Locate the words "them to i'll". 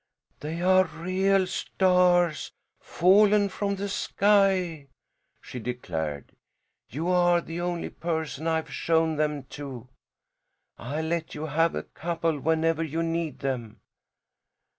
9.17-11.05